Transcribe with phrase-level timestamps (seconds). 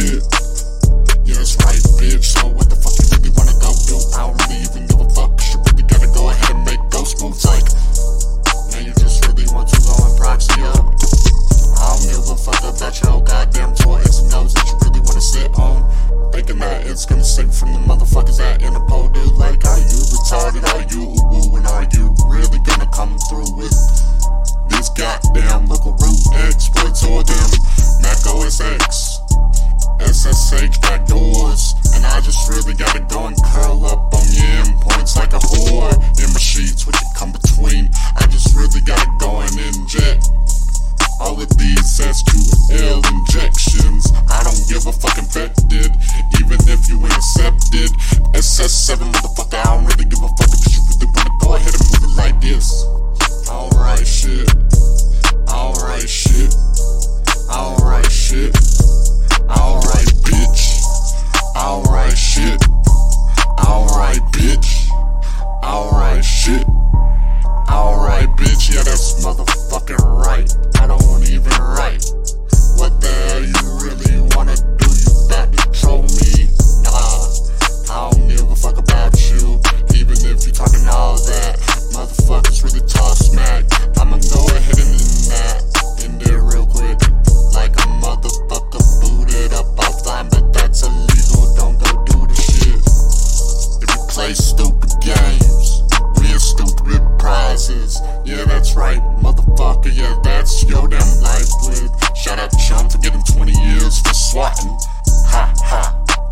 [0.00, 0.24] shit.
[1.24, 2.24] Yeah, that's right, bitch.
[2.24, 3.96] So what the fuck you really wanna go do?
[4.16, 5.36] I don't really even give a fuck.
[5.36, 7.68] Cause you really gotta go ahead and make ghost moves like.
[8.72, 10.84] Now you just really want to go and proxy up.
[11.76, 14.00] I don't give a fuck about your goddamn toy.
[14.00, 15.84] It's nose that you really wanna sit on.
[16.32, 19.36] Thinking that it's gonna sink from the motherfuckers at Interpol, dude.
[19.36, 20.64] Like, are you retarded?
[20.72, 21.56] Are you woo?
[21.56, 23.19] And are you really gonna come
[41.80, 44.12] of these SQL injections.
[44.28, 45.90] I don't give a fuck infected,
[46.40, 47.90] even if you intercepted.
[48.34, 51.84] SS7 motherfucker, I don't really give a fuck if you really wanna go ahead and
[51.92, 52.84] move it like this.
[53.48, 54.48] Alright, shit.
[55.48, 56.54] Alright, shit.
[57.48, 58.54] Alright, shit.
[59.48, 60.62] Alright, bitch.
[61.56, 62.62] Alright, shit.
[63.58, 64.90] Alright, bitch.
[65.62, 66.66] Alright, shit.
[67.68, 68.74] Alright, bitch.
[68.74, 69.59] Yeah, that's motherfucking
[98.80, 99.92] right, motherfucker.
[99.94, 101.92] Yeah, that's your damn life with.
[102.16, 104.72] Shout out Chum for getting 20 years for swatting.
[105.28, 105.82] Ha ha,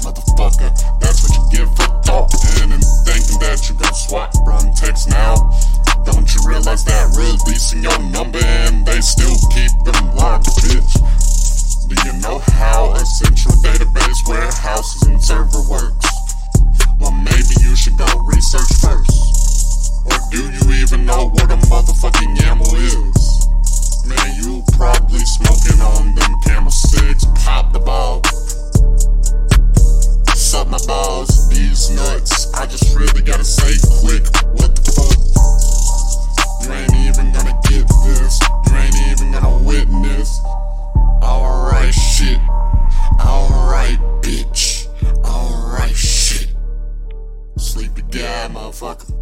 [0.00, 0.72] motherfucker.
[0.98, 5.36] That's what you get for talking and thinking that you got swat from TextNow.
[6.04, 10.07] Don't you realize that releasing your number and they still keep them
[33.38, 35.14] gotta say quick, what the fuck?
[36.64, 38.40] You ain't even gonna get this.
[38.66, 40.40] You ain't even gonna witness.
[41.22, 42.40] Alright, shit.
[43.20, 44.88] Alright, bitch.
[45.24, 46.48] Alright, shit.
[47.56, 49.17] Sleepy guy, motherfucker.